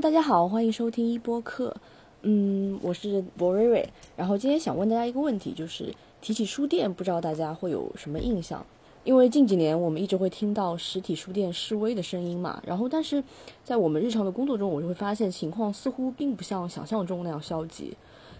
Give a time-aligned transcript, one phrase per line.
[0.00, 1.74] 大家好，欢迎收听一播客。
[2.22, 3.88] 嗯，我是博瑞瑞。
[4.16, 8.64] 然后今天想问大家一个问题，就是提起书店，不知道大家会有什么印象？
[9.02, 12.62] 因为近几年我们一直会听到实体书店示威的声音嘛。
[12.64, 13.24] 然后，但是
[13.64, 17.96] 在我们日常的工作中，我就会发现情况似乎并不像想象中那样消极。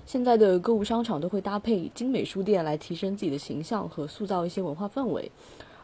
[0.06, 5.28] 现在的购物商场都会搭配精美书店来提升自己的形象和塑造一些文化氛围。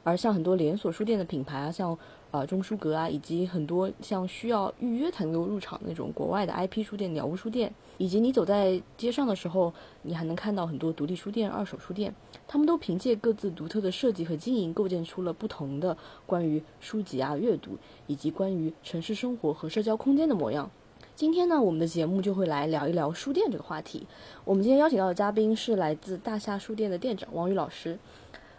[0.04, 1.98] 而像很多连锁书店的品牌啊，像
[2.30, 9.72] 呃中书阁啊，以及很多像需要预约才能够入场的那种国外的 IP 书店、鸟屋书店，以及你走在街上的时候，
[10.02, 12.14] 你还能看到很多独立书店、二手书店，
[12.46, 15.96] 他们都凭借各自独特的设计和经营，构建出了不同的
[16.26, 20.70] 关于书籍啊、阅读以及关于城市生活和社交空间的模样。
[21.16, 24.04] 今天呢，我们的节目就会来聊一聊书店这个话题。
[24.44, 27.96] 我们今天邀请到的嘉宾是来自大夏书店的店长王宇老师。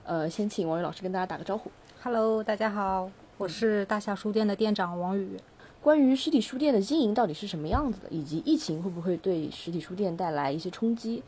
[0.06, 1.72] 呃，先请王宇老师跟大家打个招呼。
[2.04, 5.36] Hello，大家好，我是大夏书店的店长王宇。
[5.82, 11.24] 关于实体书店的经营到底是什么样子的，以及疫情会不会对实体书店带来一些冲击？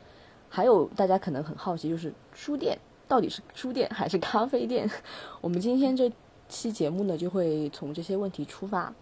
[0.48, 4.88] 还有大家可能很好奇，就是书店到底是书店还是咖啡店？
[5.42, 6.12] 我们今天这
[6.48, 8.94] 期节目呢，就会从这些问题出发。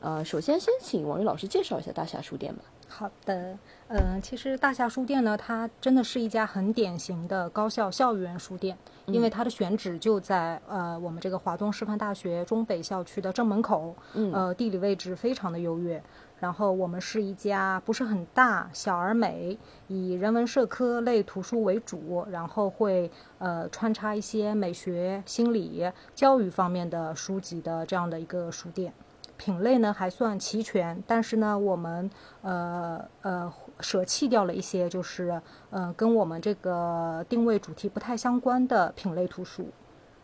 [0.00, 2.62] 呃，首先先请王宇老师介绍一下大夏书店吧。
[2.88, 3.58] 好的，
[3.88, 16.00] 嗯，其实大夏书店呢，它真的是一家很典型的高校校园书店，因为它的选址就在呃我们这个华东师范大学中北校区的正门口，嗯呃，地理位置非常的优越。
[16.38, 19.58] 然后我们是一家不是很大、小而美，
[19.88, 28.92] 以人文社科类图书为主，然后会呃穿插一些美学、心理、教育方面的书籍的这样的一个书店。
[29.36, 32.10] 品类呢还算齐全，但是呢，我们
[32.42, 39.68] 呃呃舍弃掉了一些，就是呃跟我们这个定位主题不太相关的品类图书，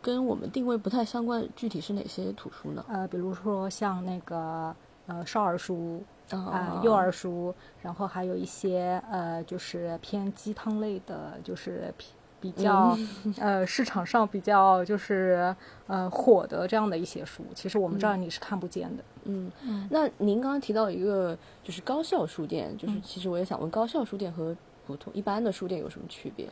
[0.01, 2.83] 跟我们定位不太相关，具体是哪些图书呢？
[2.89, 4.75] 呃，比如说像那个
[5.07, 12.05] 呃少儿书啊、啊幼儿书，然后还有一些呃就是偏鸡汤类的，就是比
[12.43, 12.97] 比较、
[13.39, 15.55] 呃市场上比较就是
[15.87, 19.03] 呃火的这样的一些书，其实我们这儿你是看不见的。
[19.23, 19.49] 嗯，
[19.89, 24.53] 那您刚刚提到一个就是高校书店，就是其实我也想问，高校书店和
[24.85, 26.45] 普通一般的书店有什么区别？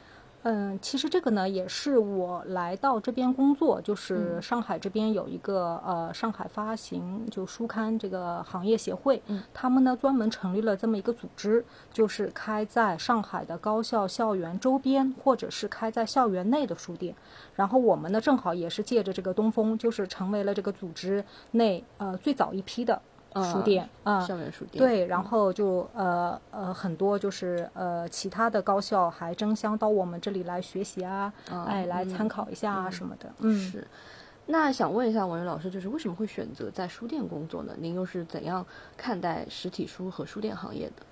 [0.44, 9.44] 嗯，其实这个呢，也是我来到这边工作，就是上海这边有一个呃上海发行就书刊这个行业协会，嗯。
[9.53, 11.63] 他们呢专门成立了这么一个组织，
[11.94, 17.13] 就是开在上海的高校校园周边，或者是开在校园内的书店。
[17.56, 23.00] 然后我们呢正好也是借着这个东风，就是成为了这个组织内呃最早一批的
[23.36, 24.19] 书店啊。
[24.22, 24.84] 校园书店。
[24.84, 33.31] 对，然后就呃呃很多就是呃其他的高校还争相到我们这里来学习啊，嗯哎来嗯参考一下啊什么的。
[33.40, 33.88] 嗯，是。
[34.47, 37.74] 那想问一下王云老师，就是为什么会选择在书店工作呢？
[37.78, 38.66] 您又是怎样
[38.97, 41.03] 看待实体书和书店行业的？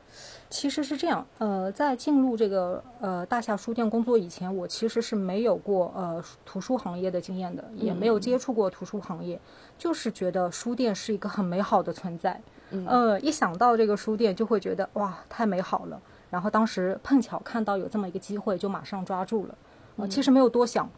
[0.49, 9.39] 其实是这样，呃，在进入这个呃大夏书店工作以前，我其实是没有过呃图书行业的经验的，也没有接触过图书行业，
[9.77, 12.41] 就是觉得书店是一个很美好的存在。
[12.85, 15.99] 呃，一想到这个书店，就会觉得哇，太美好了。
[16.29, 19.55] 然后当时碰巧看到有这么一个机会，就马上抓住了。
[19.97, 20.89] 呃，其实没有多想，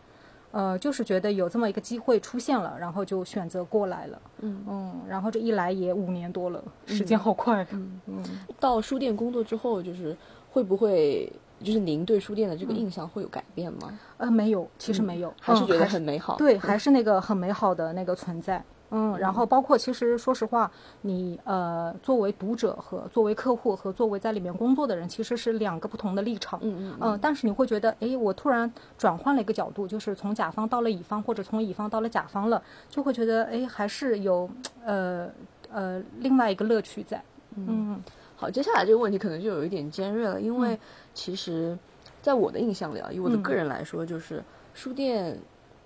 [0.51, 4.21] 呃，就是觉得有这么一个机会出现了，然后就选择过来了。
[4.41, 7.65] 嗯然后这一来也五年多了，时间好快。
[7.71, 8.23] 嗯嗯
[8.59, 10.15] 到书店工作之后，就是
[10.51, 11.31] 会不会
[11.63, 13.97] 就是您对书店的这个印象会有改变吗？
[14.17, 16.35] 呃，没有，其实没有，嗯还是觉得很美好？
[16.37, 18.63] 对，还是那个很美好的那个存在。
[18.91, 20.69] 嗯，然后包括其实说实话，
[21.01, 26.59] 你呃作为读者和作为客户和作为在里面工作的人，其实是两个不同的立场。
[26.61, 34.49] 嗯嗯嗯、但是你会觉得，哎，我突然转换了一个角度，就是从甲方到了乙方，或者从乙方到了甲方了，就会觉得，哎，还是有
[34.85, 35.29] 呃
[35.71, 37.21] 呃另外一个乐趣在。
[37.55, 38.01] 嗯
[38.35, 40.77] 好，接下来这个问题可能就有一点尖锐了，因为
[41.13, 41.77] 其实，
[42.21, 43.43] 在我的印象里啊，以我的嗯。
[43.43, 45.37] 个人来说，就是书店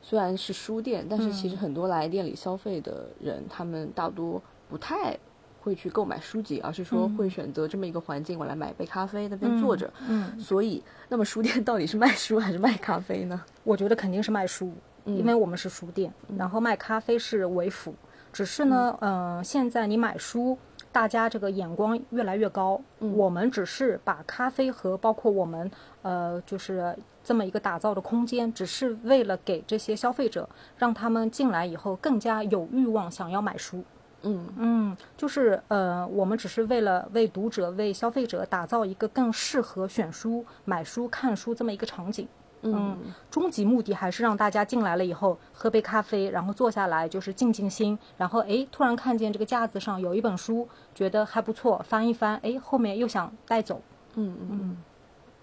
[0.07, 1.49] 虽然是书店，但是其嗯。
[1.49, 5.17] 实很多来店里消费的人，他们大多不太
[5.59, 9.91] 会去购买书籍，而是说会选择这么一个环境，我来买杯咖啡，那边坐着。
[10.07, 13.41] 嗯，所以，那么书店到底是卖书还是卖咖啡呢？
[13.65, 14.71] 我觉得肯定是卖书，
[15.05, 17.95] 因为我们是书店，然后卖咖啡是为辅。
[18.31, 20.55] 只是呢，嗯、现在你买书，
[20.91, 25.71] 大家这个眼光越来越高，我们只是把咖啡和包括我们
[26.03, 33.83] 呃，就是这么一个打造的空间，只是为了给这些消费者，让他们进来以后更加有欲望想要买书。
[34.21, 42.27] 嗯嗯，就是呃，我们只是为了为读者、为消费者打造一个更适合选书、买书、看书这么一个场景。
[42.61, 42.97] 嗯，
[43.29, 53.81] 终极目的还是让大家进来了以后喝杯咖啡，然后坐下来就是静静心，然后哎，突然看见这个架子上有一本书，觉得还不错，翻一翻，哎，后面又想带走。
[54.15, 54.77] 嗯嗯嗯。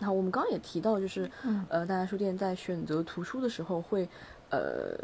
[0.02, 1.64] 那我们刚刚也提到，就是嗯。
[1.68, 4.08] 呃，大家书店在选择图书的时候会
[4.50, 4.98] 呃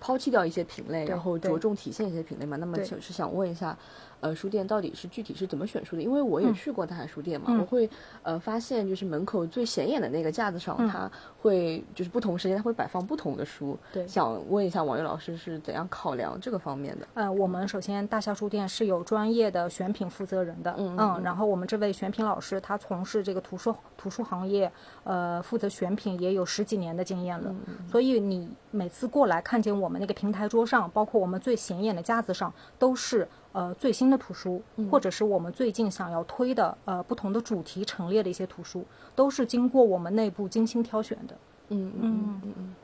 [0.00, 2.56] 抛弃掉一些品类，然后着重体现一些品类嘛。
[2.56, 2.86] 那么对。
[2.86, 3.76] 就是想问一下，
[4.20, 6.02] 呃，书店到底是具体是怎么选书的？
[6.02, 7.88] 因为我也去过大海书店嘛，嗯我会
[8.22, 11.10] 呃发现就是门口最显眼的那个架子上，嗯它
[11.40, 13.78] 会就是不同时间它会摆放不同的书。
[13.92, 17.06] 对想问一下王悦老师是怎样考量这个方面的？
[17.14, 24.70] 呃，我们首先大夏书店是有专业的选品负责人的，嗯嗯嗯然后我们这位选品老师他从事这个图书图书行业，
[25.04, 27.54] 呃，负责选品也有十几年的经验了，
[27.90, 38.84] 所以你每次过来看见我们那个平台桌上，包括我们最显眼的架子上，都是呃最新的图书，或者是我们最近想要推的呃不同的主题陈列的一些图书，
[39.14, 41.36] 都是经过我们内部精心挑选的。
[41.70, 42.74] 嗯嗯嗯嗯嗯。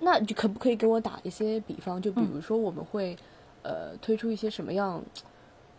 [0.00, 2.00] 那就可不可以给我打一些比方？
[2.00, 3.16] 就比如说我们会、
[3.62, 5.02] 呃推出一些什么样，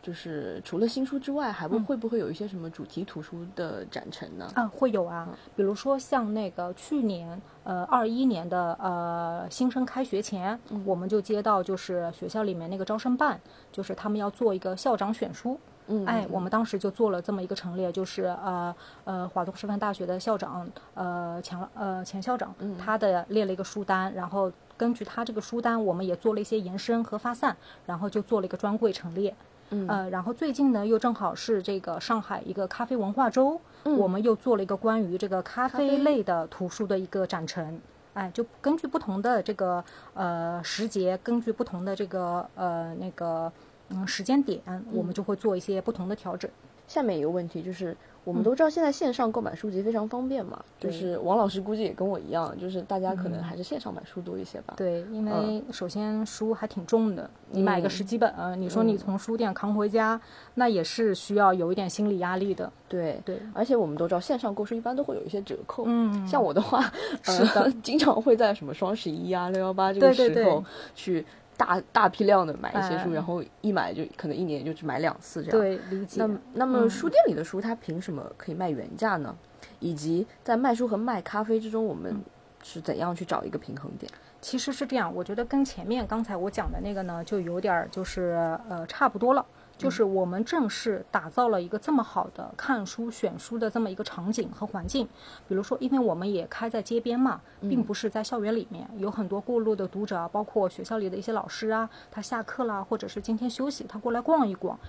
[0.05, 4.47] 就是除了新书之外，还会会不会有一些什么主题图书的展陈呢？
[4.53, 13.39] 啊，会有啊，比如说像那个去年，呃，二一年的呃新生开学前，我们就接到就是学校里面那个招生办，
[13.71, 15.59] 就是他们要做一个校长选书。
[15.87, 18.75] 嗯哎，我们当时就做了这么一个陈列，就是呃
[19.05, 27.55] 呃华东师范大学的校长呃钱呃钱校长，他的列了一个书单，然后根据他这个书单，我们也做了一些延伸和发散，
[27.85, 29.35] 然后就做了一个专柜陈列。
[29.69, 37.81] 嗯呃，然后最近呢，又正好是这个上海一个咖啡文化周，我们又做了一个关于这个咖啡啡类的图书的一个展陈。
[38.13, 39.83] 哎，就根据不同的这个
[40.13, 43.51] 呃时节，根据不同的这个呃那个
[43.89, 46.49] 嗯时间点，我们就会做一些不同的调整。
[46.87, 54.73] 下面一个问题就是，我们都知道现在线上购买书籍非常方便嘛，就是王老师估计也跟我一样，就是大家可能还是线上买书多一些吧。
[54.77, 60.19] 对，因为首先书还挺重的，你买个十几本，你说你从书店扛回家，
[60.53, 62.71] 那也是需要有一点心理压力的。
[62.87, 63.39] 对对。
[63.53, 65.83] 而且我们都知道线上购书一般都会有一些折扣。
[65.87, 66.25] 嗯。
[66.27, 66.83] 像我的话，
[67.23, 67.63] 是的。
[67.63, 71.25] 呃， 经常会在什么双十一啊、六幺八这个时候对去
[71.57, 75.59] 大大批量的买一些书，哎然后一买就可能一年就只买两次这样。。
[75.59, 76.19] 对，理解。
[76.19, 79.35] 那么那嗯么书店里的书，它凭什么可以卖原价呢？
[79.79, 82.23] 以及在卖书和卖咖啡之中，我们嗯
[82.63, 84.11] 是怎样去找一个平衡点？
[84.41, 89.45] 其实是这样，我觉得跟前面刚才我讲的那个呢，就有点儿就是呃差不多了。
[89.77, 95.07] 就是我们正式打造了一个这么好的看书选书的这么一个场景和环境，
[95.47, 104.79] 比如说，因为我们也开在街边嘛，并不是在校园里面，有很多过路的读者啊，包括学校里的一些老师啊，他下课啦，或者是今天休息，他过来逛一逛，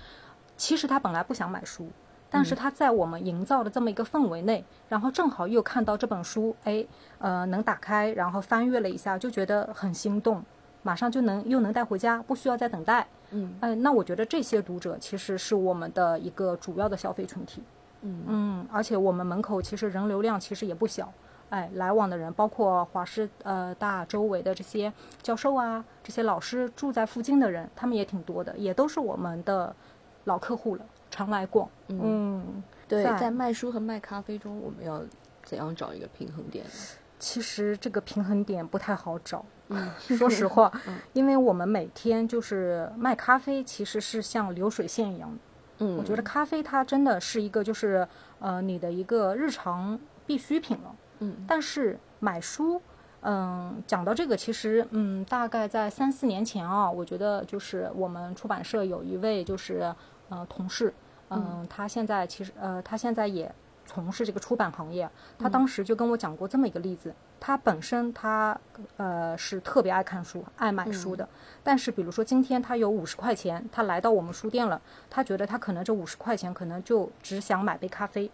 [0.57, 1.89] 其实他本来不想买书，
[2.31, 6.87] 但是他在我们营造的这么一个氛围内，然后正好又看到这本书，哎，
[7.19, 10.45] 呃，能打开，然后翻阅了一下，就觉得很心动，
[10.87, 13.05] 马上就能又能带回家，不需要再等待。
[13.33, 17.61] 嗯哎，那我觉得这些读者其实是我们的一个主要的消费群体。
[18.03, 21.13] 嗯嗯，而且我们门口其实人流量其实也不小，
[21.51, 29.75] 哎，来往的人包括华师呃大周围的这些教授啊，这些老师住在附近的人，他们也挺多的，也都是我们的
[30.23, 31.69] 老客户了，常来逛。
[31.89, 35.03] 嗯，对，在在卖书和卖咖啡中，我们要
[35.43, 36.71] 怎样找一个平衡点呢？
[37.19, 39.45] 其实这个平衡点不太好找。
[39.69, 40.71] 嗯， 说实话，
[41.13, 45.39] 因为我们每天就是卖咖啡，其实是像流水线一样的。
[45.79, 48.07] 嗯，我觉得咖啡它真的是一个就是
[48.39, 50.95] 呃你的一个日常必需品了。
[51.19, 51.45] 嗯。
[51.47, 52.81] 但是买书，
[53.23, 59.95] 嗯，讲到这个，其实嗯，大概在三四年前啊，我觉得就是我们出版社有一位就是
[60.29, 60.95] 呃同事，
[61.29, 63.53] 嗯，他现在其实呃他现在也
[63.85, 65.09] 从事这个出版行业，
[65.39, 68.59] 他当时就跟我讲过这么一个例子，他本身他
[68.97, 71.29] 呃是特别爱看书、爱买书的，
[71.63, 78.31] 但是比如说今天他有五十块钱，他来到我们书店了，他觉得他可能这五十块钱可能就只想买杯咖啡，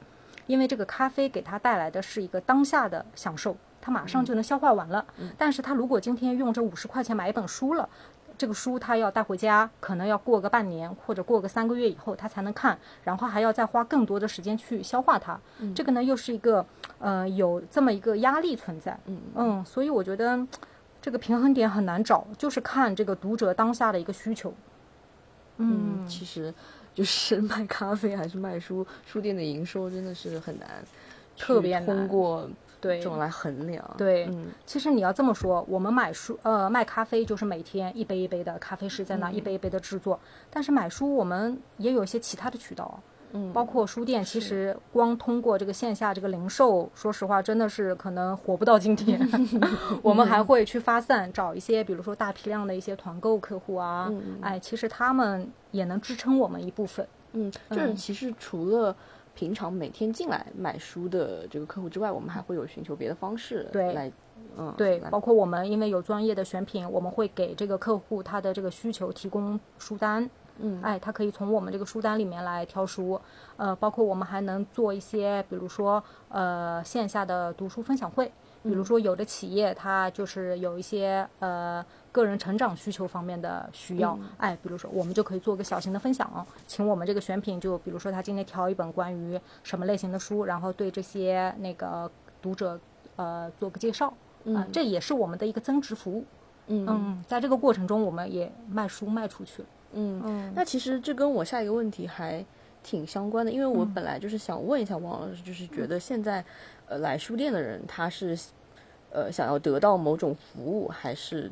[0.47, 5.04] 因为这个咖啡给他带来的是一个当下的享受，他马上就能消化完了。
[5.37, 7.88] 但是他如果今天用这五十块钱买一本书了，
[8.42, 15.38] 这个书他要带回家，可能要过个半年或者过个三个月以后他才能看，然后还要再花更多的时间去消化它。
[15.76, 16.66] 这个呢又是一个
[16.99, 18.99] 呃有这么一个压力存在。
[19.06, 20.44] 嗯嗯，所以我觉得
[21.00, 24.52] 这个平衡点很难找，就是看这个读者当下的一个需求。
[25.58, 26.52] 嗯，其实
[26.92, 30.68] 就是卖咖啡还是卖书，书店的营收真的是很难
[31.38, 32.50] 特别难通过
[32.83, 33.83] 对这种来衡量。
[33.97, 40.21] 对嗯其实你要这么说，我们买书，呃，卖咖啡就是每天一杯一杯的咖啡师在那、一杯一杯的制作，
[40.51, 42.99] 但是买书我们也有一些其他的渠道啊。
[43.35, 49.19] 嗯包括书店，其实光通过这个线下这个零售，说实话，真的是可能活不到今天。
[50.03, 57.09] 我们还会去发散，找一些比如说大批量的一些团购客户啊，嗯哎，其实他们也能支撑我们一部分。
[57.33, 58.95] 嗯，就是其实除了
[59.35, 64.12] 平常每天进来买书的这个客户之外，我们还会有寻求别的方式对来，
[64.57, 70.29] 嗯，对，包括我们因为有专业的选品，我们会给这个客户他的这个需求提供书单。
[70.59, 73.19] 嗯，哎，他可以从我们这个书单里面来挑书，
[73.57, 78.31] 呃，包括我们还能做一些，比如说呃线下的读书分享会，
[78.62, 92.78] 比如说有的企业它就是有一些呃个人成长需求方面的需要，哎，比如说我们就可以做个小型的分享，请我们这个选品就比如说他今天挑一本关于什么类型的书，然后对这些那个读者
[93.16, 94.12] 呃做个介绍，
[94.47, 96.25] 啊、这也是我们的一个增值服务。
[96.69, 96.87] 嗯。
[96.88, 99.69] 嗯，在这个过程中，我们也卖书卖出去了。
[99.95, 102.45] 嗯，嗯那其实这跟我下一个问题还
[102.83, 103.95] 挺相关的，因为我嗯。
[103.95, 106.45] 本来就是想问一下王老师，就是觉得现在
[106.92, 108.38] 呃来书店的人他是
[109.11, 111.50] 呃想要得到某种服务，还是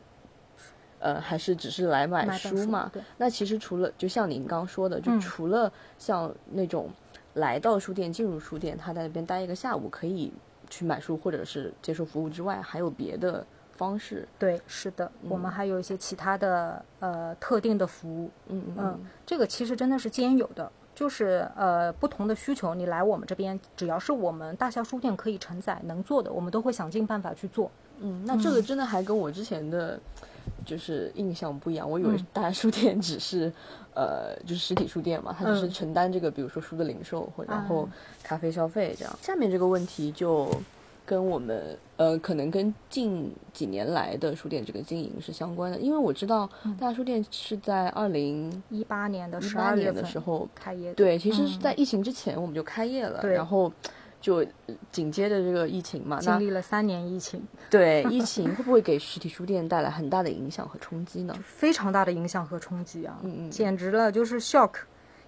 [0.99, 2.91] 呃还是只是来买书书嘛？
[2.93, 6.91] 对那其实除了就像您刚说的，就嗯除了像那种
[7.35, 10.31] 来到书店进入书店，他在那边待一个下午可以
[10.69, 14.29] 去买书或者是接受服务之外，还有别的方式？
[14.39, 20.71] 对，是的，我们还有一些其他的呃特定的服务，嗯嗯嗯，这个其实真的是兼有的，
[21.01, 27.71] 就是呃不同的需求，你来我们这边，只要是我们大夏书店可以承载能做的，我们都会想尽办法去做。
[28.01, 29.99] 嗯，那这个真的还跟我之前的，
[30.67, 31.91] 就是印象不一样。
[31.91, 33.51] 我以为嗯大家书店只是，
[33.95, 37.89] 呃，就是实体书店嘛，它只是嗯承担这个，比如说书的零售或然后啊
[38.23, 39.19] 咖啡消费这样。
[39.23, 40.51] 下面这个问题就
[41.11, 46.77] 跟我们呃，可能跟近几年来的书店这个经营是相关的，因为我知道嗯。
[46.77, 51.61] 大家书店是在二零一八年的十二月份的时候开业的，对，其实是嗯。
[51.61, 53.33] 在疫情之前我们就开业了，对。
[53.33, 53.73] 然后
[54.21, 54.37] 就
[54.67, 61.37] 呃紧接着这个疫情嘛，经历了三年疫情，对疫情会不会给实体书店带来很大的影响和冲击呢？
[61.45, 63.51] 非常大的影响和冲击啊，嗯嗯。
[63.51, 64.75] 简直了，就是 shock，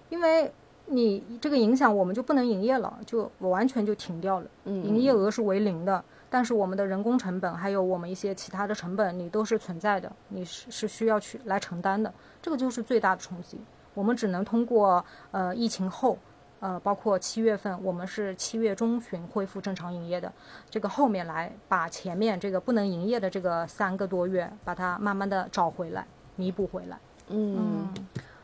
[0.09, 0.49] 因为
[0.85, 6.03] 你这个影响我们就不能营业了，就我完全就停掉了，嗯营业额是为零的。
[6.29, 12.11] 但是我们的人工成本还有我们一些其他的成本，你都是存在的，你是是需要去来承担的，
[12.41, 13.59] 这个就是最大的冲击。
[13.93, 16.17] 我们只能通过呃疫情后，
[16.59, 20.33] 呃包括七月份，我们是七月中旬恢复正常营业的，
[20.71, 26.03] 这个后面来把前面这个不能营业的这个三个多月，把它慢慢的找回来，
[26.35, 26.97] 弥补回来。
[27.27, 27.87] 嗯，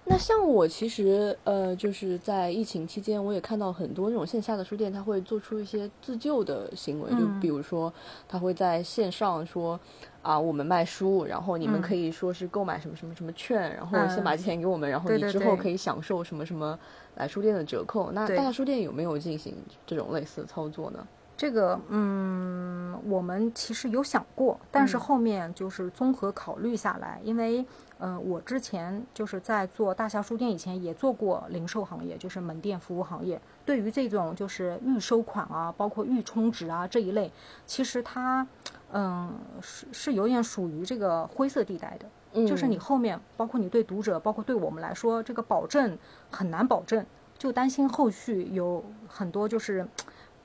[0.10, 7.94] 那像我其实呃，就是在疫情期间，我也看到很多那种线下的书店，他会做出一些自救的行为，就嗯比如说
[8.28, 9.80] 他会在线上说。
[10.22, 16.78] 啊，我们卖书，然后你们嗯可以说是购买什么什么什么券，然后嗯先把钱给我们，然后你之后可以享受什么什么
[17.16, 18.12] 来书店的折扣。
[18.12, 19.56] 那对大家书店有没有进行
[19.88, 21.08] 这种类似的操作呢？
[21.40, 27.66] 这个，嗯，我们其实有想过，但是嗯后面就是综合考虑下来，因为，
[27.98, 33.40] 呃，我之前就是在做大夏书店以前也做过零售行业，就是门店服务行业。
[33.66, 37.32] 对于这种就是预收款啊，包括预充值啊这一类，
[37.66, 38.46] 其实它，
[38.92, 42.46] 嗯，是是有点属于这个灰色地带的。
[42.46, 45.98] 就是你后面，包括你对读者，包括对我们来说，这个保证
[46.30, 47.06] 很难保证，
[47.38, 49.88] 就担心后续有很多就是，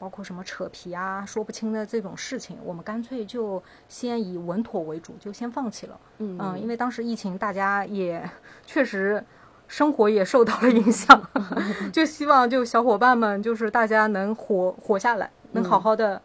[0.05, 5.99] 包括什么扯皮啊、说不清的这种事情，我们干脆就先以稳妥为主，就先放弃了。
[6.19, 8.23] 嗯嗯，因为当时疫情，大家也
[8.67, 9.25] 确实
[9.67, 11.19] 生活也受到了影响，
[11.91, 16.21] 就希望就小伙伴们就是大家能活活下来，能好好的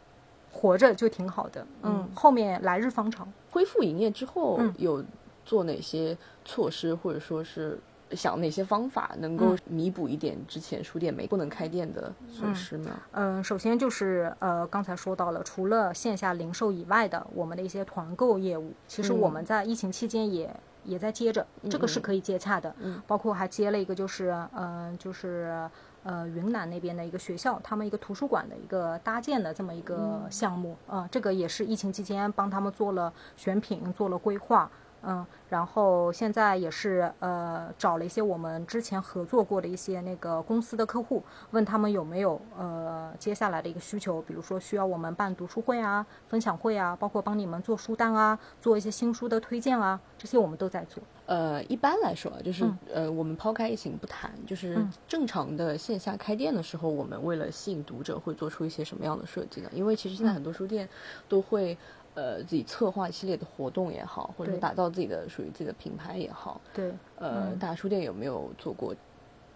[0.51, 1.65] 活着就挺好的。
[1.83, 3.31] 嗯，后面来日方长。
[3.49, 5.01] 恢复营业之后嗯有
[5.45, 7.79] 做哪些措施，或者说是
[8.11, 12.91] 想哪些方法能够弥补一点之前书店没不能开店的损失呢？
[13.11, 22.73] 嗯，首先就是呃，刚才说到了，除了线下零售以外的我们的一些团购业务，其实我们在疫情期间也、也在接着，这个是可以接洽的。
[22.79, 25.69] 嗯包括还接了一个就是嗯、呃就是
[26.03, 34.69] 呃云南那边的一个学校，他们一个图书馆的一个搭建的这么一个项目啊、呃这个也是疫情期间帮他们做了选品，做了规划。
[35.03, 51.01] 嗯，然后现在也是呃找了一些我们之前合作过的一些那个公司的客户，问他们有没有呃接下来的一个需求，比如说需要我们办读书会啊、分享会啊，包括帮你们做书单啊、做一些新书的推荐啊，这些我们都在做。
[51.25, 59.69] 呃，一般来说啊，就是、嗯呃，我们抛开疫情不谈，就是正常的线下开店的时候，我们为了吸引读者，会做出一些什么样的设计呢？
[59.71, 60.89] 因为其实嗯现在很多书店
[61.27, 61.77] 都会。
[62.19, 68.93] 呃，自己策划一系列的活动也好，或者说打造自己的属于自己的品牌也好，对，呃，大书店有没有做过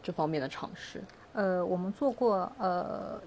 [0.01, 1.03] 这方面的尝试？
[1.33, 3.19] 呃，我们做过呃，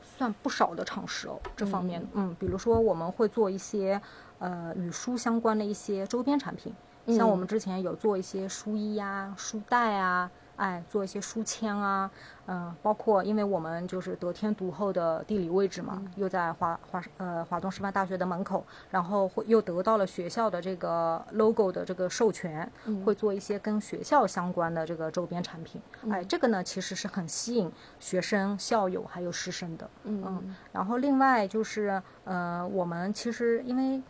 [0.00, 4.00] 算不少的尝试哦，这方面，嗯，比如说我们会做一些
[4.38, 6.72] 呃与书相关的一些周边产品，
[7.08, 10.30] 像我们之前有做一些书衣呀、书袋啊。
[10.56, 12.10] 哎，做一些书签啊，
[12.46, 22.70] 嗯，包括因为我们就是得天独厚的地理位置嘛，又在华华呃华东师范大学的门口，然后会又得到了学校的这个 logo 的这个授权，
[23.04, 25.80] 会做一些跟学校相关的这个周边产品。
[26.10, 29.90] 哎，这个呢其实是很吸引学生、校友还有师生的。
[30.04, 34.02] 嗯，然后另外就是呃，我们其实因为。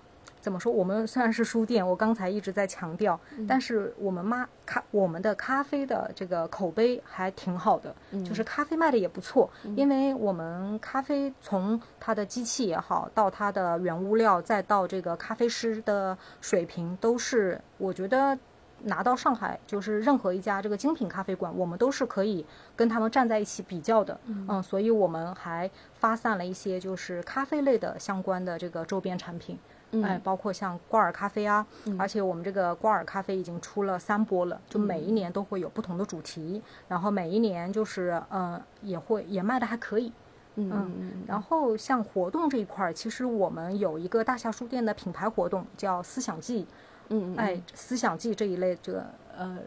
[0.45, 0.71] 怎么说？
[0.71, 9.49] 我们虽然是书店，我刚才一直在强调，但是我们妈咖我们的咖啡的这个口碑还挺好的，就是咖啡卖的也不错。
[9.75, 18.39] 因为我们咖啡从它的机器也好，到它的原物料，再到这个咖啡师的水平，都是我觉得
[18.83, 22.45] 拿到上海就是任何一家这个精品咖啡馆，我们都是可以
[22.77, 24.21] 跟他们站在一起比较的。
[24.27, 29.59] 嗯，所以我们还发散了一些就是咖啡类的相关的这个周边产品。
[30.03, 31.65] 哎，包括像挂耳咖啡啊，
[31.99, 40.13] 而且我们这个挂耳咖啡已经出了三波了，就每一年都会有不同的主题，然后每一年就是呃也会也卖的还可以，
[40.57, 46.67] 嗯，然后像活动这一块儿，其实我们有一个大夏书店的品牌活动叫思想季，
[47.09, 49.59] 嗯哎，思想季这一类这个呃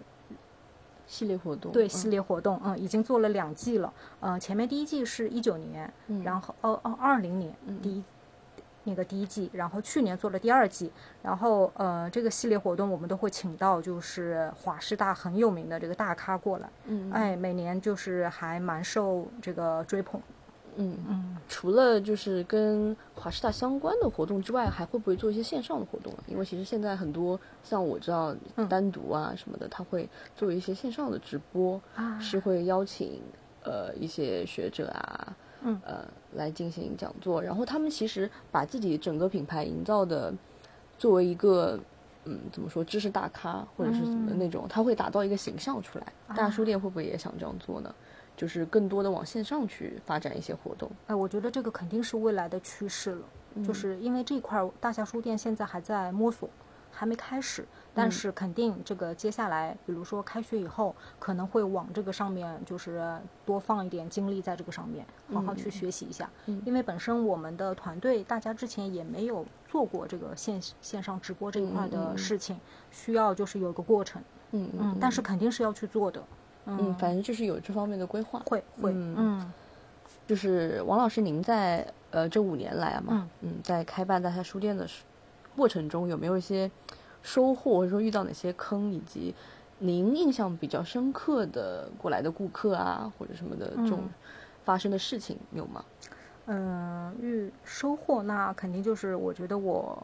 [1.06, 5.92] 系列活动，对系列活动，嗯，已经做了两季了，呃，前面第一季是一九年，
[6.24, 8.04] 然后哦哦二零年第一。
[8.88, 10.90] 那个第一季，然后去年做了第二季，
[11.22, 20.22] 然后呃，这个系列活动我们都会请到就是华师大很有名的这个大咖过来，嗯，哎，每年就是还蛮受这个追捧，
[20.78, 21.38] 嗯嗯。
[21.50, 26.14] 除了就是跟华师大相关的活动之外，还会不会做一些线上的活动？
[26.26, 28.34] 因为其实现在很多像我知道
[28.70, 31.82] 单独啊什么的，他会做一些线上的直播，
[32.20, 33.22] 是会邀请
[33.64, 35.36] 呃一些学者啊。
[35.68, 40.34] 嗯呃，来进行讲座，然后他们其实把自己整个品牌营造的
[40.98, 41.80] 作为一个
[42.24, 46.14] 嗯，怎么说知识大咖或者是怎么那种，他会打造一个形象出来。
[46.36, 47.94] 大书店会不会也想这样做呢？
[48.36, 50.90] 就是更多的往线上去发展一些活动。
[51.08, 53.26] 哎，我觉得这个肯定是未来的趋势了，
[53.66, 56.50] 就是因为这块大夏书店现在还在摸索。
[56.90, 57.64] 还没开始，
[57.98, 66.30] 但是肯定这个接下来，比如说开学以后，可能会往这个上面，就是多放一点精力在这个上面，好好去学习一下。
[66.64, 72.60] 因为本身我们的团队大家之前也没有做过这个线线上直播这一块的事情，
[72.92, 74.22] 需要就是有个过程。
[74.52, 76.24] 嗯嗯，但是肯定是要去做的。
[76.66, 78.40] 嗯，反正就是有这方面的规划。
[78.46, 79.52] 会会嗯，
[80.28, 85.04] 就是王老师，您在呃这五年来嘛，嗯，在开办大夏书店的时。
[85.56, 86.70] 过程中有没有一些
[87.22, 89.34] 收获，或者说遇到哪些坑，以及
[89.80, 94.04] 您印象比较深刻的过来的顾客啊，或者什么的这种
[94.64, 95.84] 发生的事情有吗？
[96.48, 100.02] 嗯，遇收获那肯定就是我觉得我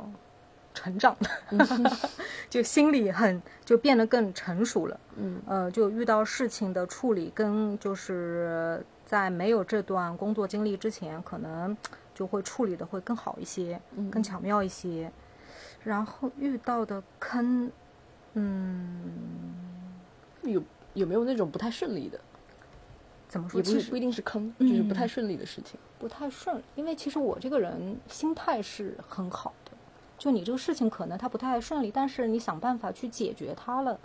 [0.74, 1.66] 成长了，
[2.50, 5.00] 就心里很就变得更成熟了。
[5.16, 11.78] 嗯，呃，就遇到事情的处理跟就是在没有这段工作经历之前，可能
[12.14, 13.80] 就会处理的会更好一些，
[14.12, 15.10] 更巧妙一些。
[15.84, 17.70] 然后遇到的坑，
[18.34, 19.12] 嗯，
[20.44, 22.20] 有有没有那种不太顺利的？
[23.28, 23.58] 怎么说？
[23.60, 25.80] 也不是不一定是坑，就是不太顺利的事情。
[26.00, 29.72] 不太顺，因为其实我这个人心态是很好的。
[30.18, 34.00] 就你这个事情可能它不太顺利，但是你想办法去解决它了，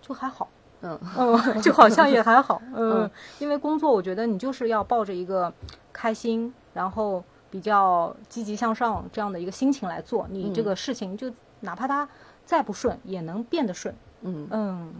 [0.00, 0.48] 就还好。
[0.82, 2.60] 嗯 嗯，就好像也还好。
[2.74, 5.52] 嗯， 因为工作，我觉得你就是要抱着一个
[5.92, 7.24] 开心，然后。
[7.54, 12.08] 比较积极向上这样的一个心情来做，你这个事情就哪怕它
[12.44, 13.94] 再不顺，也能变得顺。
[14.22, 14.92] 嗯嗯，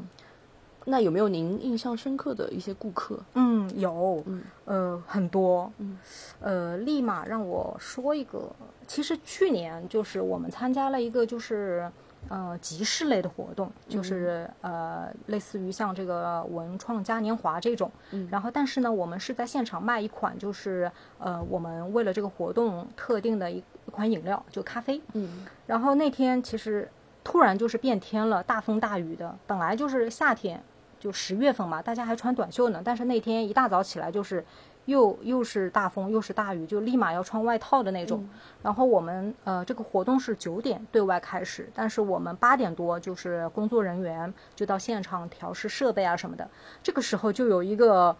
[0.84, 3.18] 那有没有您印象深刻的一些顾客？
[3.34, 5.68] 嗯，有，嗯呃，很多。
[5.78, 5.98] 嗯
[6.38, 8.48] 呃，立马让我说一个，
[8.86, 11.90] 其实去年就是我们参加了一个就是。
[12.28, 17.90] 呃，集市类的活动，就是呃，类似于像这个文创嘉年华这种。
[18.30, 25.00] 然后，但是呢，我们是在现场卖一款，就是呃，我们为了这个活动特定的一一款饮料，就咖啡。
[25.12, 25.46] 嗯。
[25.66, 26.90] 然后那天其实
[27.22, 29.36] 突然就是变天了，大风大雨的。
[29.46, 30.62] 本来就是夏天，
[30.98, 32.80] 就十月份嘛，大家还穿短袖呢。
[32.84, 34.44] 但是那天一大早起来就是。
[34.86, 38.28] 又又是大风又是大雨，就立马要穿外套的那种。
[38.62, 46.48] 然后我们呃，这个活动是九点对外开始，但是我们八点多就是工作人员就到现场调试设备啊什么的。
[46.82, 48.14] 这个时候就有一个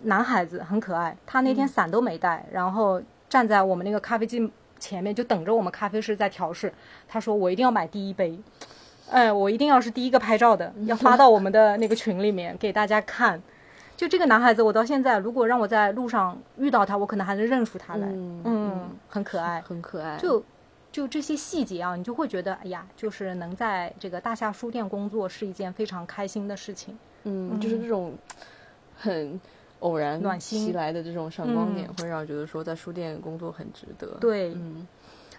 [0.00, 6.72] 男孩子很可爱，他那天伞都没带，然后站在我们那个咖啡机前面就等着我们咖啡师在调试。
[7.06, 8.36] 他说：“我一定要买第一杯，
[9.08, 13.40] 哎，我一定要是第一个拍照的，要发到我们的那个群里面给大家看。”
[14.02, 18.08] 就这个男孩子，我到现在如果让我在路上遇到他，我可能还能认出他来。
[18.08, 19.60] 嗯嗯，很可爱。
[19.60, 20.18] 很可爱。
[20.18, 20.42] 就
[20.90, 26.98] 就这些细节啊，你就会觉得，哎呀，就是能在这个大夏书店工作是一件非常开心的事情。
[27.22, 28.12] 嗯，就是这种
[28.96, 29.40] 很
[29.78, 34.84] 偶然暖心袭来的这种闪光点，嗯会让我觉得说在书店工作很值得。，对，嗯，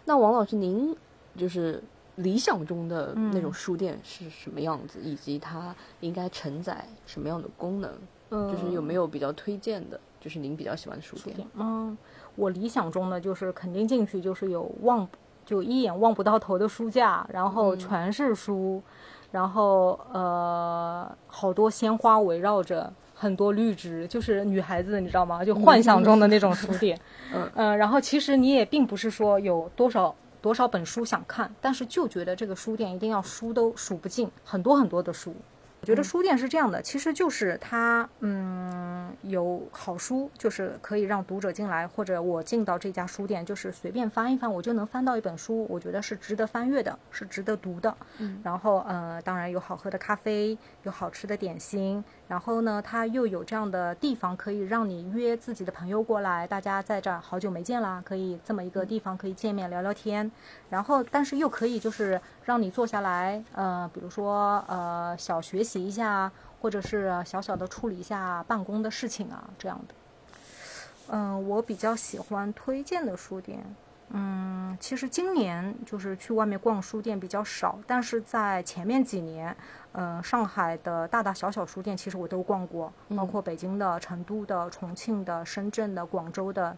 [0.05, 0.95] 那王老师，您
[1.35, 1.83] 就是
[2.15, 7.91] 理想中的那种嗯书店是什么样子，以及它应该承载什么样的功能？
[8.51, 11.35] 就是有没有比较推荐的，就是您比较喜欢的书店？
[11.55, 11.97] 嗯，
[12.35, 15.07] 我理想中的就是肯定进去就是有望
[15.45, 18.81] 就一眼望不到头的书架，然后全是书，
[19.31, 22.91] 然后呃好多鲜花围绕着。
[23.15, 25.45] 很多绿植，就是女孩子，你知道吗？
[25.45, 26.99] 就幻想中的那种书店。
[27.33, 35.33] 嗯 呃，然后其实你也并不是说有多少多少本书想看，但是就觉得这个书店一定要书都数不尽，很多很多的书。
[35.83, 47.95] 我觉得书店是这样的，其实就是它，嗯，有好书，就是可以让读者进来，或者我进到这家书店，就是随便翻一翻，我就能翻到一本书，我觉得是值得翻阅的，是值得读的。
[48.17, 60.29] 嗯，然后，呃，当然有好喝的咖啡，有好吃的点心，然后呢，它又有这样的地方可以让你约自己的朋友过来，大家在这儿好久没见啦，可以这么一个地方可以见面聊聊天，
[60.69, 66.31] 然后但是又可以就是让你坐下来，呃，比如说呃小学习一下，
[66.63, 69.93] 或者是小小的处理一下办公的事情啊这样的。
[71.09, 73.59] 嗯、我比较喜欢推荐的书店。
[74.11, 79.53] 嗯，其实今年就是去外面逛书店比较少，但是在前面几年，
[79.91, 86.77] 嗯、上海的大大小小书店其实我都逛过，包括北京的、成都的、重庆的、深圳的、广州的，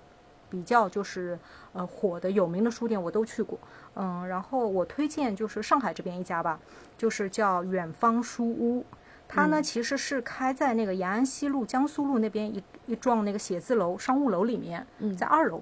[0.50, 1.38] 比较就是
[1.74, 3.60] 呃火的有名的书店我都去过。
[3.93, 6.60] 嗯，然后我推荐就是上海这边一家吧，
[6.98, 8.84] 就是叫远方书屋。
[9.27, 14.85] 它呢，其实是开在那个延安西路、江苏路那边一一幢那个写字楼、商务楼里面，
[15.17, 15.61] 在二楼。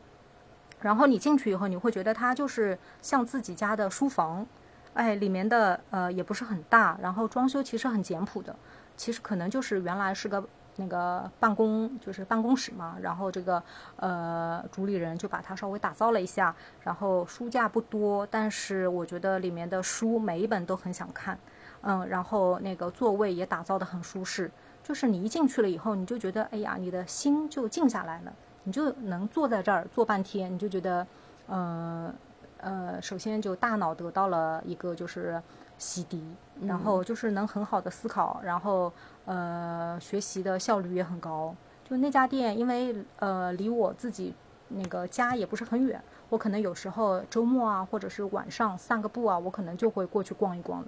[0.82, 4.46] 然后你进去以后，你会觉得它就是像自己家的书房，
[4.94, 8.54] 哎，里面的呃也不是很大，然后装修其实很简朴的，
[8.98, 10.44] 其实可能就是原来是个
[10.76, 13.64] 那个办公就是办公室嘛，然后这个
[13.96, 21.40] 呃主理人就把它稍微打造了一下，然后书架不多，但是我觉得里面的书每一本都很想看，
[21.84, 24.50] 嗯，然后那个座位也打造的很舒适，
[24.82, 28.34] 就是你一进去了以后，你就觉得哎呀，你的心就静下来了。
[28.66, 31.06] 你就能坐在这儿坐半天，你就觉得，
[31.48, 32.14] 呃
[32.60, 35.44] 呃，首先就大脑得到了一个就是
[35.78, 36.22] 洗涤，
[36.66, 38.90] 然后就是能很好的思考，然后
[39.26, 41.54] 呃学习的效率也很高。
[41.84, 44.34] 就那家店，因为呃离我自己
[44.70, 50.82] 那个家也不是很远，我可能有时候周末啊，或者是晚上散个步啊，我可能就会过去逛一逛。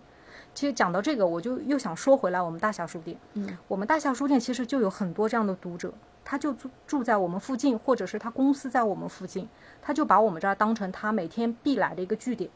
[0.54, 5.94] 其实讲到这个，我就又想说回来，我们大夏书店，嗯，我们大夏书店其实就有很多这样的读者，
[6.24, 9.48] 他就住住在我们附近，或者是他公司在我们附近，
[9.82, 12.50] 他就把我们这儿当成他每天必来的一个据点。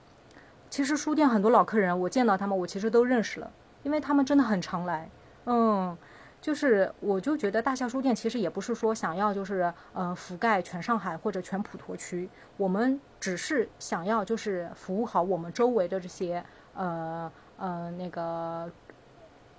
[0.70, 3.52] 其实书店很多老客人，我见到他们，我其实都认识了，
[3.84, 5.10] 因为他们真的很常来。
[5.46, 5.98] 嗯，
[6.40, 16.44] 就是我就觉得大夏书店其实也不是说想要就是呃覆盖全上海或者全普陀区，我们只是想要就是服务好我们周围的这些
[16.76, 18.70] 呃呃那个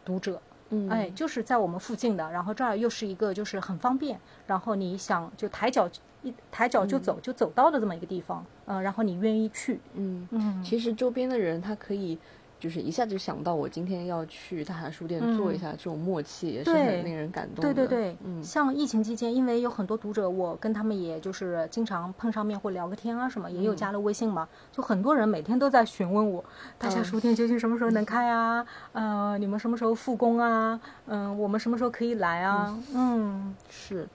[0.04, 0.40] 读者。
[0.70, 5.88] 嗯，哎，就是在我们附近的，然后这儿又是一个就是很方便，然后你想就抬脚
[6.22, 12.18] 一抬脚就走、就走到的这么一个地方，嗯、然后你愿意去，嗯，嗯，其实周边的人他可以。
[12.60, 17.74] 就是一下就想到我今天要去大夏书店做一下，这种默契也是很令人感动的。
[17.74, 26.44] 对对对，嗯像疫情期间，因为有很多读者，我跟他们也就是经常碰上面或聊个天啊什么，也有加了微信嘛，就很多人每天都在询问我，
[26.78, 28.64] 大夏嗯书店究竟什么时候能开啊？
[28.92, 30.78] 呃，你们什么时候复工啊？
[31.06, 32.78] 嗯、我们什么时候可以来啊？
[32.94, 34.06] 嗯是。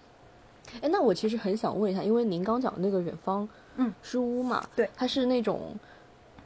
[0.81, 5.75] 哎，那我其实很想问一下，因为您刚讲的那个远方嗯书屋嘛，对它是那种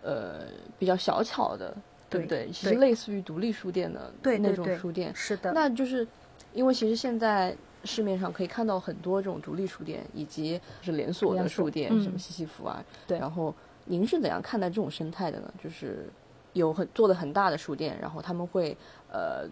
[0.03, 0.41] 呃
[0.77, 1.75] 比较小巧的，
[2.09, 2.51] 对不对对？
[2.51, 5.13] 其实类似于独立书店的那种书店。
[5.15, 6.07] 是的，那就是
[6.53, 12.83] 因为其实现在市面上可以看到很多这种独立书店，以及是连锁的书店，嗯什么西西弗啊。
[13.07, 13.53] 对然后
[13.85, 15.53] 您是怎样看待这种生态的呢？
[15.63, 16.09] 就是
[16.53, 18.75] 有很做的很大的书店，然后他们会
[19.11, 19.47] 呃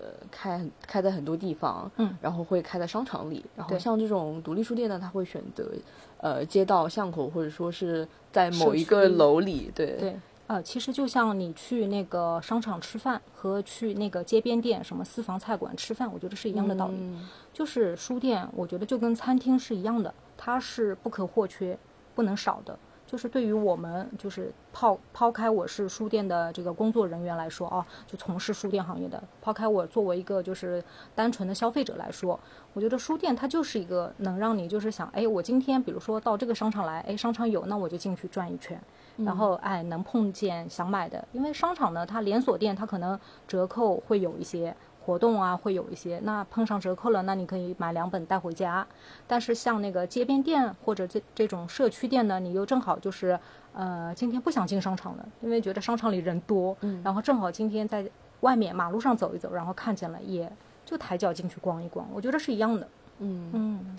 [0.00, 3.44] 呃开开在很多地方，嗯，然后会开在商场里。
[3.54, 5.70] 然后像这种独立书店呢，它会选择
[6.18, 10.16] 呃街道巷口，或者说是在某一个楼里，对对，
[10.48, 16.94] 呃，其实就像你去那个商场吃饭和去那个街边店什么私房菜馆吃饭，我觉得是一样的道理。
[16.98, 21.78] 嗯就是书店，我觉得就跟餐厅是一样的，它是不可或缺、
[22.14, 22.78] 不能少的。
[23.04, 30.84] 就是对于我们，就是抛抛开我是书店的这个工作人员来说啊，就从事书店行业的，抛开我作为一个就是
[31.14, 32.38] 单纯的消费者来说，
[32.74, 38.78] 我觉得书店它就是一个能让你就是想，哎，我今天比如说到这个商场来，哎，商场有，那我就进去转一圈，
[39.18, 44.74] 然后哎能碰见想买的，因为商场呢，它连锁店它可能折扣会有一些。
[45.00, 48.86] 活动啊，会有一些，那碰上折扣了，那你可以买两本带回家。
[49.26, 53.40] 但是像那个街边店或者这这种社区店呢，你又正好就是，
[53.72, 58.06] 呃，今天不想进商场了，因为觉得商场里人多，嗯，然后正好今天在
[58.40, 60.52] 外面马路上走一走，然后看见了，也
[60.84, 62.86] 就抬脚进去逛一逛，我觉得是一样的。
[63.20, 63.96] 嗯嗯，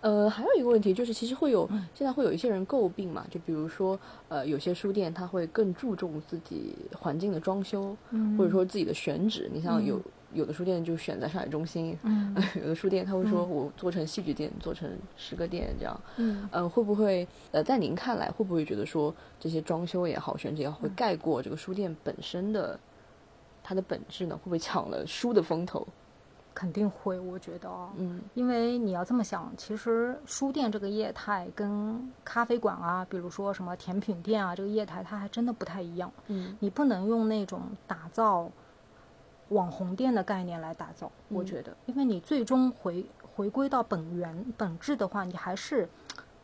[0.00, 10.00] 呃，还有一个问题就是，其实会有现在会有一些人诟病嘛，就比如说，呃，有些书店他会更注重自己环境的装修，嗯，或者说自己的选址，你像有。
[10.32, 12.32] 有的书店就选在上海中心，嗯，
[12.62, 22.78] 有的书店他会说我做成戏剧店，做成十个店这样，嗯，呃，会不会呃，在您看来会不会觉得说这些装修也好，选址也好，会盖过这个书店本身的
[23.60, 24.36] 它的本质呢？
[24.36, 25.84] 会不会抢了书的风头？
[26.60, 38.50] 肯定会，我觉得啊，嗯，因为你要这么想，其实书店这个业态跟咖啡馆啊，比如说什么甜品店啊，这个业态它还真的不太一样，嗯，你不能用那种打造。
[39.48, 45.88] 网红店的概念来打造，我觉得，因为你最终回回归到本源本质的话，你还是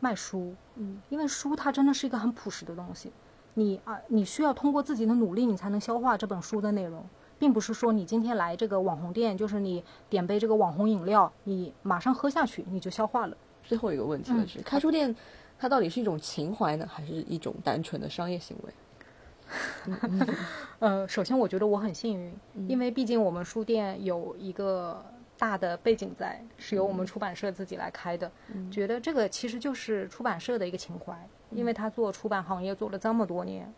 [0.01, 3.13] 卖书，嗯，因为书它真的是一个很朴实的东西，
[3.53, 7.01] 你啊，你需要通过自己的努力，你才能消化这本书的内容，
[7.39, 13.37] 并不是说你今天来这个网红店，就是你点杯这个网红饮料，你马上喝下去你就消化了。
[13.63, 15.13] 最后一个问题是，开书店
[15.59, 18.73] 它到底是一种情怀呢，还是一种单纯的商业行为？
[20.79, 22.33] 呃，首先我觉得我很幸运，
[22.67, 25.03] 因为毕竟我们书店有一个
[25.37, 28.29] 大的背景在，是由我们出版社自己来开的。
[28.69, 31.15] 觉得这个其实就是出版社的一个情怀，
[31.51, 33.73] 因为他做出版行业做了这么多年，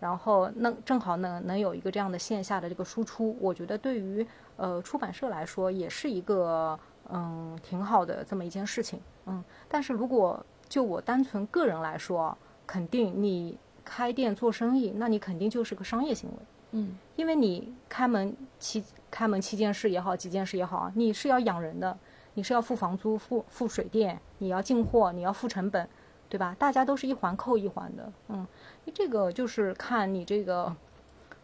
[0.00, 6.78] 然后能正好能能有一个这样的线下的这个输出，我觉得对于呃出版社来说也是一个
[7.10, 9.00] 嗯挺好的这么一件事情。
[9.26, 13.58] 嗯，但是如果就我单纯个人来说，肯定你。
[13.90, 16.36] 开店做生意，那你肯定就是个商业行为，
[16.72, 21.98] 嗯，因为你开门七开门七件事也好，几件事也好，你是要养人的，
[22.34, 25.88] 你是要付房租、付付水电，你要进货，你要付成本，
[26.28, 26.54] 对吧？
[26.58, 28.46] 大家都是一环扣一环的，嗯，
[28.94, 30.74] 这个就是看你这个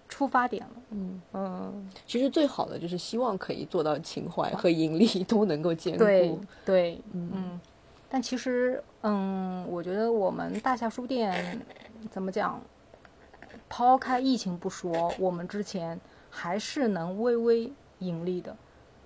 [0.08, 7.60] 出发点了，嗯嗯，其实最好的就是希望可以做到情怀和盈利都能够兼顾，对对，嗯。
[8.10, 11.60] 但其实，嗯，我觉得我们大夏书店
[12.12, 12.60] 怎么讲？
[13.68, 15.98] 抛开疫情不说，我们之前
[16.30, 18.56] 还是能微微盈利的。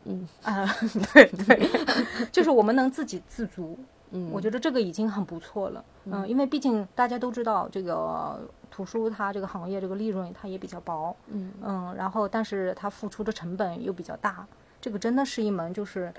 [0.04, 0.66] 嗯啊，
[1.14, 1.70] 对对，
[2.30, 3.78] 就是我们能自给自足。
[4.10, 5.84] 嗯，我觉得这个已经很不错了。
[6.04, 8.40] 嗯，因为毕竟大家都知道，这个
[8.70, 11.14] 图书它这个行业这个利润它也比较薄。
[11.28, 14.46] 嗯嗯，然后但是它付出的成本又比较大，
[14.80, 16.12] 这个真的是一门就是。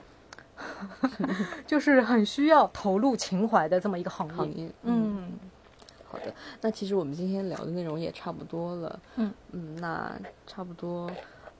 [1.65, 4.69] 就是很需要投入情怀的这么一个行业。
[4.83, 5.31] 嗯，
[6.05, 8.99] 好的，那其实我们今天聊的内容也差不多了。
[9.15, 10.11] 嗯嗯，那
[10.45, 11.09] 差不多。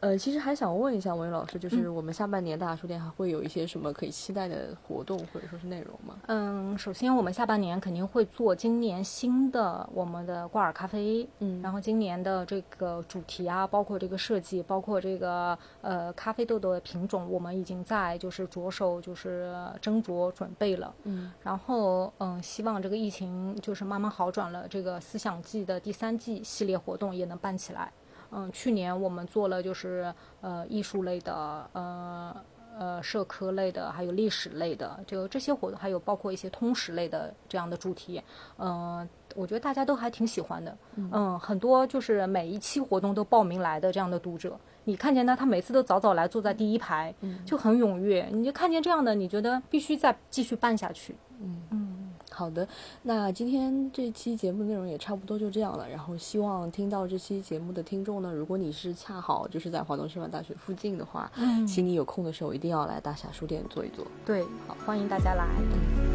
[0.01, 6.15] 呃，其实还想问一下文宇老师，就是我们下半年大书店还会有一些什么可以期待的活动或者说是内容吗？
[6.27, 27.91] 嗯，首先我们下半年肯定会做今年新的我们的挂耳咖啡，嗯，然后今年的这个主题啊，包括这个设计，包括这个呃咖啡豆的品种，我们已经在就是着手就是斟酌准备了，嗯，然后嗯，希望这个疫情就是慢慢好转了，这个思想季的第三季系列活动也能办起来。
[28.32, 32.36] 嗯，去年我们做了就是呃艺术类的，呃
[32.78, 38.22] 呃社科类的，还有历史类的，就这些活动，还有包括一些通识类的这样的主题，
[38.58, 47.13] 嗯，我觉得大家都还挺喜欢的，嗯，很多就是每一期活动都报名来的这样的读者，你看见他，他每次都早早来坐在第一排，
[47.46, 51.62] 就很踊跃，你就看见这样的，你觉得必须再继续办下去，嗯。
[51.72, 51.98] 嗯。
[52.39, 52.65] 好的，
[53.04, 55.86] 那今天这期节目内容也差不多就这样了。
[55.89, 64.08] 然后希望听到这期节目的听众呢，如果你是恰好就是在华东师范大学附近的话，嗯，请你有空的时候一定要来大侠书店坐一坐。
[64.25, 65.45] 对，好，欢迎大家来。
[65.60, 66.09] 嗯